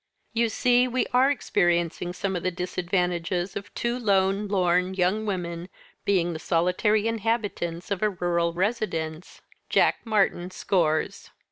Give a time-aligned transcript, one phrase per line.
[0.33, 5.69] "You see, we are experiencing some of the disadvantages of two lone, lorn young women
[6.05, 11.29] being the solitary inhabitants of a rural residence Jack Martyn scores."